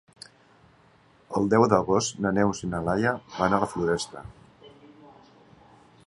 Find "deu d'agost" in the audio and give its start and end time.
1.53-2.23